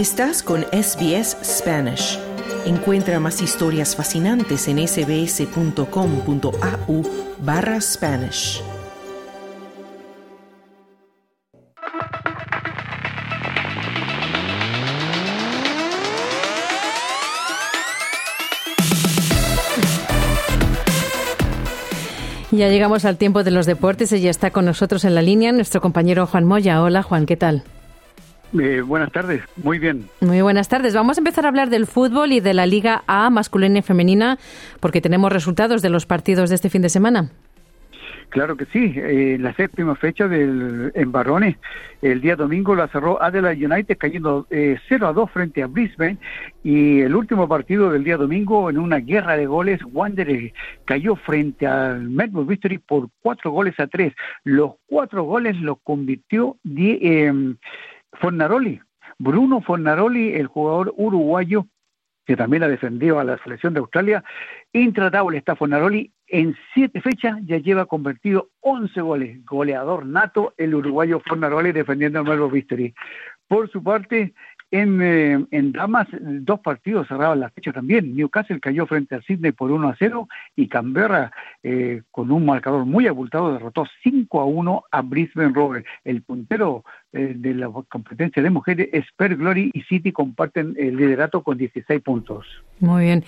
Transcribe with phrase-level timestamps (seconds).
[0.00, 2.18] Estás con SBS Spanish.
[2.64, 5.82] Encuentra más historias fascinantes en sbs.com.au
[7.40, 8.62] barra Spanish.
[22.50, 25.52] Ya llegamos al tiempo de los deportes y ya está con nosotros en la línea
[25.52, 26.82] nuestro compañero Juan Moya.
[26.82, 27.64] Hola Juan, ¿qué tal?
[28.58, 30.06] Eh, buenas tardes, muy bien.
[30.20, 30.94] Muy buenas tardes.
[30.94, 34.38] Vamos a empezar a hablar del fútbol y de la Liga A masculina y femenina
[34.80, 37.30] porque tenemos resultados de los partidos de este fin de semana.
[38.30, 41.56] Claro que sí, eh, la séptima fecha del, en varones,
[42.00, 46.16] el día domingo la cerró Adelaide United cayendo eh, 0 a 2 frente a Brisbane
[46.62, 50.52] y el último partido del día domingo en una guerra de goles, Wanderers
[50.84, 54.14] cayó frente al Melbourne Victory por cuatro goles a tres.
[54.44, 57.32] Los cuatro goles los convirtió eh,
[58.12, 58.80] Fornaroli.
[59.18, 61.66] Bruno Fornaroli, el jugador uruguayo
[62.26, 64.22] que también ha defendido a la selección de Australia,
[64.72, 69.44] intratable está Fornaroli en siete fechas ya lleva convertido 11 goles.
[69.44, 72.94] Goleador nato el uruguayo Fornaroli defendiendo al Melbourne Victory.
[73.48, 74.32] Por su parte,
[74.70, 78.14] en, eh, en damas, dos partidos cerraban la fecha también.
[78.14, 81.32] Newcastle cayó frente al Sydney por 1 a 0 y Canberra,
[81.62, 85.86] eh, con un marcador muy abultado, derrotó 5 a 1 a Brisbane Rovers.
[86.04, 90.96] El puntero eh, de la competencia de mujeres es Per Glory y City comparten el
[90.96, 92.46] liderato con 16 puntos.
[92.78, 93.24] Muy bien.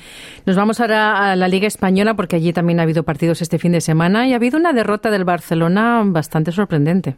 [0.46, 3.72] Nos vamos ahora a la Liga Española porque allí también ha habido partidos este fin
[3.72, 7.16] de semana y ha habido una derrota del Barcelona bastante sorprendente.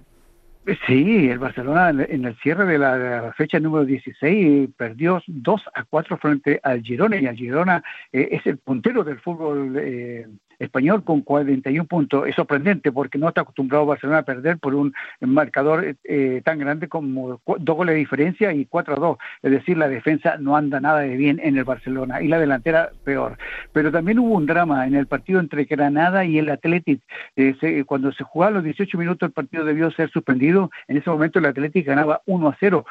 [0.86, 6.16] Sí, el Barcelona en el cierre de la, fecha número 16 perdió 2 a 4
[6.16, 10.26] frente al Girona y el Girona eh, es el puntero del fútbol eh,
[10.58, 12.26] español con 41 puntos.
[12.28, 16.88] Es sorprendente porque no está acostumbrado Barcelona a perder por un marcador eh, tan grande
[16.88, 19.18] como dos goles de diferencia y 4 a 2.
[19.42, 22.90] Es decir, la defensa no anda nada de bien en el Barcelona y la delantera
[23.04, 23.38] peor.
[23.72, 27.00] Pero también hubo un drama en el partido entre Granada y el Athletic.
[27.36, 30.70] Eh, cuando se jugaba los 18 minutos el partido debió ser suspendido.
[30.88, 32.84] En ese momento el Athletic ganaba 1 a 0.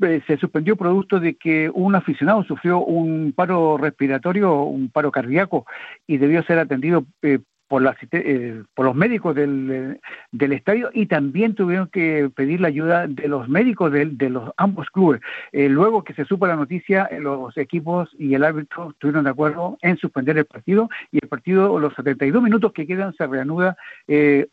[0.00, 5.66] Eh, se suspendió producto de que un aficionado sufrió un paro respiratorio, un paro cardíaco
[6.06, 10.00] y debió ser atendido eh, por, la, eh, por los médicos del,
[10.32, 14.50] del, estadio y también tuvieron que pedir la ayuda de los médicos de, de los
[14.56, 15.20] ambos clubes.
[15.52, 19.96] luego que se supo la noticia, los equipos y el árbitro estuvieron de acuerdo en
[19.98, 23.76] suspender el partido y el partido, los 72 minutos que quedan, se reanuda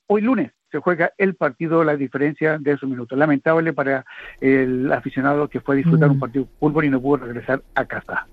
[0.07, 3.17] hoy lunes se juega el partido, la diferencia de esos minutos.
[3.17, 4.05] Lamentable para
[4.41, 6.19] el aficionado que fue a disfrutar un mm.
[6.19, 8.27] partido de fútbol y no pudo regresar a casa.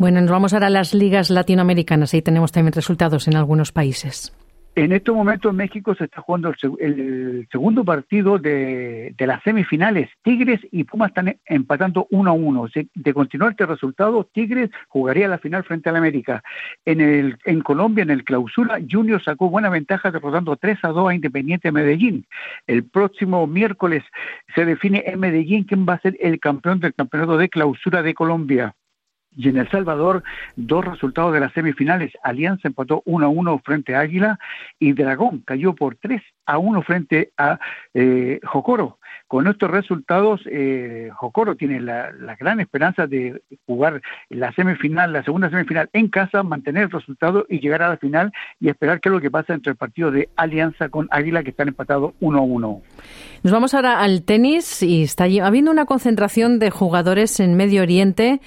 [0.00, 2.14] Bueno, nos vamos ahora a las ligas latinoamericanas.
[2.14, 4.32] Ahí tenemos también resultados en algunos países.
[4.74, 10.08] En este momento en México se está jugando el, segundo partido de, las semifinales.
[10.22, 12.66] Tigres y Pumas están empatando uno a uno.
[12.94, 16.42] De continuar este resultado, Tigres jugaría la final frente al América.
[16.86, 21.10] En, el, en Colombia, en el clausura, Junior sacó buena ventaja derrotando 3 a 2
[21.10, 22.24] a Independiente Medellín.
[22.66, 24.02] El próximo miércoles
[24.54, 28.14] se define en Medellín quién va a ser el campeón del campeonato de clausura de
[28.14, 28.74] Colombia.
[29.36, 30.22] Y en El Salvador,
[30.56, 32.12] dos resultados de las semifinales.
[32.22, 34.38] Alianza empató 1 a 1 frente a Águila
[34.78, 37.58] y Dragón cayó por 3 a 1 frente a
[37.94, 38.98] eh, Jocoro.
[39.30, 45.48] Con estos resultados, eh, Jocoro tiene la, gran esperanza de jugar la semifinal, la segunda
[45.50, 49.12] semifinal en casa, mantener el resultado y llegar a la final y esperar qué es
[49.12, 52.42] lo que pasa entre el partido de Alianza con Águila que están empatados 1 a
[52.42, 52.82] 1.
[53.44, 58.40] Nos vamos ahora al tenis y está habiendo una concentración de jugadores en Medio Oriente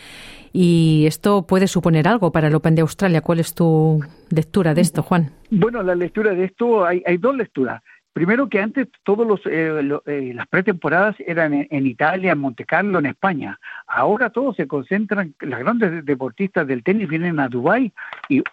[0.53, 3.22] y esto puede suponer algo para el Open de Australia.
[3.22, 4.00] ¿Cuál es tu
[4.30, 5.31] lectura de esto, Juan?
[5.50, 7.81] Bueno, la lectura de esto, hay, hay dos lecturas.
[8.14, 13.00] Primero que antes todos los eh, eh, las pretemporadas eran en, Italia, en Monte Carlo,
[13.00, 13.59] en España.
[13.88, 17.92] Ahora todos se concentran, las grandes deportistas del tenis vienen a Dubái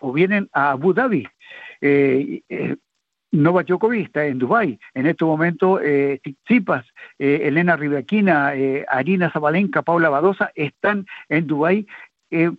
[0.00, 1.28] o vienen a Abu Dhabi.
[1.83, 2.41] Eh,
[3.33, 4.78] eh Nova Djokovic está en Dubái.
[4.95, 6.21] En este momento, eh,
[7.19, 11.87] eh, Elena Rivaquina, eh, Arina Zabalenka, Paula Badosa están en Dubái
[12.31, 12.51] eh,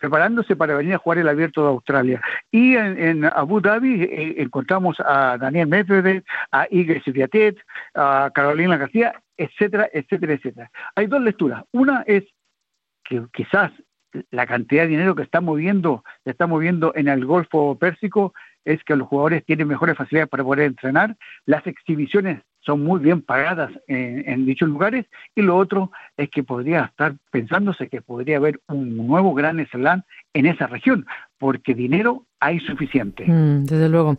[0.00, 2.20] preparándose para venir a jugar el Abierto de Australia.
[2.50, 6.22] Y en, Abu Dhabi eh, encontramos a Daniel Medvedev,
[6.52, 7.58] a Igor Sviatet,
[7.94, 10.70] a Carolina García, etcétera, etcétera, etcétera.
[10.94, 11.64] Hay dos lecturas.
[11.72, 12.24] Una es
[13.04, 13.72] que quizás
[14.30, 18.32] la cantidad de dinero que está moviendo, se está moviendo en el Golfo Pérsico
[18.66, 21.16] es que los jugadores tienen mejores facilidades para poder entrenar,
[21.46, 26.86] las exhibiciones son muy bien pagadas en, dichos lugares y lo otro es que podría
[26.86, 30.02] estar pensándose que podría haber un nuevo gran slam
[30.34, 31.06] en esa región,
[31.38, 33.24] porque dinero hay suficiente.
[33.24, 34.16] Mm, desde luego.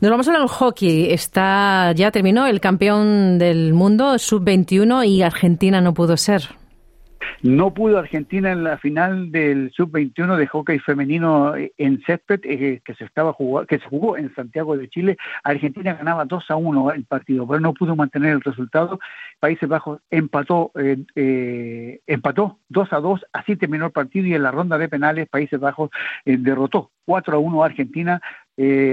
[0.00, 1.12] Nos vamos al hockey.
[1.12, 6.61] Está ya terminó el campeón del mundo sub-21 y Argentina no pudo ser.
[7.42, 12.94] No pudo Argentina en la final del sub-21 de hockey femenino en césped eh, que
[12.94, 15.16] se estaba jugó, que se jugó en Santiago de Chile.
[15.42, 19.00] Argentina ganaba 2 a 1 el partido, pero no pudo mantener el resultado.
[19.40, 24.44] Países Bajos empató eh, eh, empató 2 a 2, así terminó el partido y en
[24.44, 25.90] la ronda de penales Países Bajos
[26.24, 28.20] derrotó 4 a 1 a Argentina,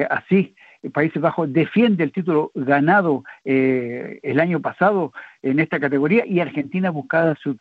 [0.10, 0.56] así
[0.92, 5.14] Países Bajos defiende el título ganado el año pasado
[5.44, 7.56] en esta categoría y Argentina buscaba su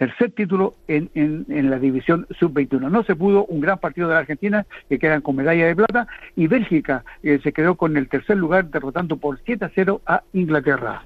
[0.00, 2.90] tercer título en, en, la división sub-21.
[2.90, 6.06] No se pudo, un gran partido de la Argentina, que quedan con medalla de plata,
[6.36, 10.22] y Bélgica eh, se quedó con el tercer lugar, derrotando por 7 a 0 a
[10.32, 11.02] Inglaterra.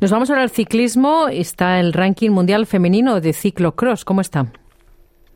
[0.00, 1.28] Nos vamos ahora al ciclismo.
[1.28, 4.06] Está el ranking mundial femenino de ciclocross.
[4.06, 4.46] ¿Cómo está?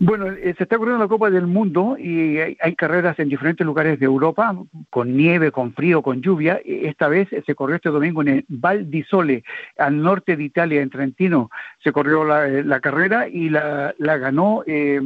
[0.04, 4.00] Bueno, eh, se está corriendo la Copa del Mundo y hay, carreras en diferentes lugares
[4.00, 4.52] de Europa,
[4.90, 6.60] con nieve, con frío, con lluvia.
[6.64, 9.44] E, esta vez se corrió este domingo en el Val di Sole,
[9.78, 11.50] al norte de Italia, en Trentino.
[11.84, 15.00] Se corrió la, eh, carrera y la, ganó eh,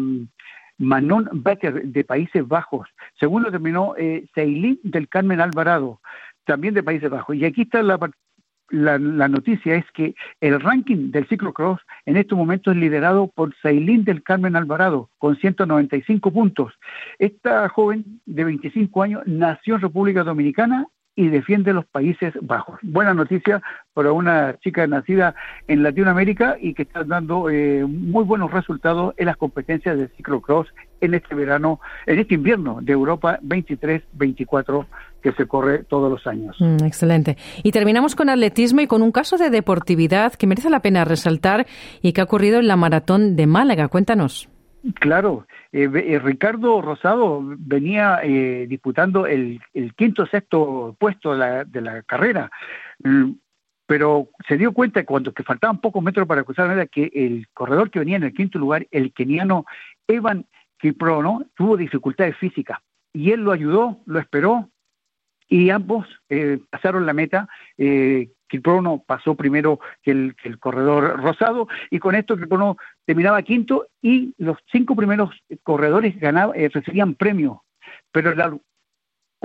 [0.79, 2.89] Manon Becker de Países Bajos.
[3.21, 6.01] Segundo terminó eh, del Carmen Alvarado,
[6.47, 7.37] también de Países Bajos.
[7.37, 7.99] Y aquí está la,
[8.71, 14.05] la, noticia es que el ranking del ciclocross en estos momentos es liderado por Sailín
[14.05, 16.73] del Carmen Alvarado con 195 puntos.
[17.19, 20.87] Esta joven de 25 años nació en República Dominicana
[21.17, 22.79] y defiende los Países Bajos.
[22.83, 23.63] Buena noticia
[23.95, 25.35] para una chica nacida
[25.67, 30.69] en Latinoamérica y que está dando eh, muy buenos resultados en las competencias de ciclocross
[31.01, 34.87] en este verano, en este invierno de Europa 23-24
[35.23, 36.57] que se corre todos los años.
[36.61, 37.37] Mm, excelente.
[37.63, 41.67] Y terminamos con atletismo y con un caso de deportividad que merece la pena resaltar
[42.03, 43.89] y que ha ocurrido en la maratón de Málaga.
[43.89, 44.49] Cuéntanos.
[44.95, 49.61] Claro, eh, eh, Ricardo Rosado venía eh, disputando el,
[49.97, 52.51] quinto sexto puesto de la, carrera,
[53.03, 53.33] mm,
[53.87, 57.49] pero se dio cuenta cuando que faltaban pocos metros para cruzar la meta que el
[57.53, 59.65] corredor que venía en el quinto lugar, el keniano
[60.07, 60.47] Evan
[60.79, 62.79] Kiprono, tuvo dificultades físicas
[63.13, 64.69] y él lo ayudó, lo esperó
[65.49, 66.07] y ambos
[66.71, 67.49] pasaron la meta.
[67.79, 68.31] Eh,
[69.07, 74.95] pasó primero que el, corredor rosado y con esto Kiprono terminaba quinto y los cinco
[74.95, 75.31] primeros
[75.63, 77.65] corredores ganaban, eh, recibían premio,
[78.13, 78.57] pero la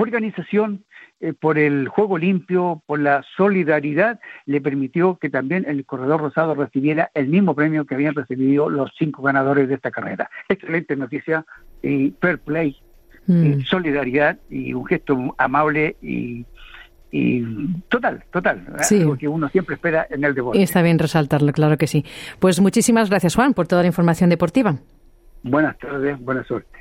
[0.01, 0.85] organización
[1.19, 6.55] eh, por el juego limpio, por la solidaridad, le permitió que también el corredor rosado
[6.55, 10.29] recibiera el mismo premio que habían recibido los cinco ganadores de esta carrera.
[10.49, 11.45] Excelente noticia
[11.83, 12.77] y fair play,
[13.27, 13.61] mm.
[13.61, 16.45] solidaridad y un gesto amable y
[17.11, 17.43] y
[17.89, 19.05] total, total, sí.
[19.19, 20.63] que uno siempre espera en el deporte.
[20.63, 22.05] Está bien resaltarlo, claro que sí.
[22.39, 24.77] Pues muchísimas gracias, Juan, por toda la información deportiva.
[25.43, 26.80] Buenas tardes, buena suerte.